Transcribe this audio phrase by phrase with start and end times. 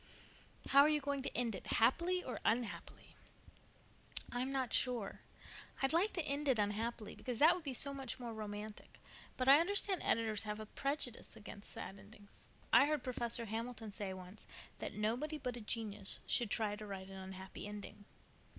[0.69, 3.15] "How are you going to end it—happily or unhappily?"
[4.31, 5.19] "I'm not sure.
[5.83, 8.99] I'd like it to end unhappily, because that would be so much more romantic.
[9.37, 12.47] But I understand editors have a prejudice against sad endings.
[12.73, 14.47] I heard Professor Hamilton say once
[14.79, 18.05] that nobody but a genius should try to write an unhappy ending.